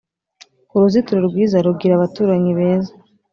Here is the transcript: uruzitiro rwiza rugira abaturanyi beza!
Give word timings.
uruzitiro 0.75 1.19
rwiza 1.29 1.57
rugira 1.65 1.93
abaturanyi 1.95 2.51
beza! 2.57 2.93